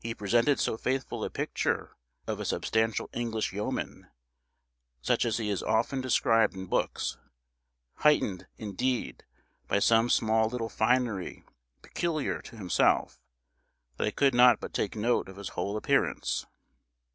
He 0.00 0.14
presented 0.14 0.58
so 0.58 0.78
faithful 0.78 1.22
a 1.22 1.28
picture 1.28 1.94
of 2.26 2.40
a 2.40 2.46
substantial 2.46 3.10
English 3.12 3.52
yeoman, 3.52 4.08
such 5.02 5.26
as 5.26 5.36
he 5.36 5.50
is 5.50 5.62
often 5.62 6.00
described 6.00 6.54
in 6.54 6.64
books, 6.64 7.18
heightened, 7.96 8.46
indeed, 8.56 9.22
by 9.68 9.78
some 9.80 10.06
little 10.24 10.70
finery 10.70 11.44
peculiar 11.82 12.40
to 12.40 12.56
himself, 12.56 13.20
that 13.98 14.06
I 14.06 14.12
could 14.12 14.34
not 14.34 14.60
but 14.60 14.72
take 14.72 14.96
note 14.96 15.28
of 15.28 15.36
his 15.36 15.50
whole 15.50 15.76
appearance. 15.76 16.46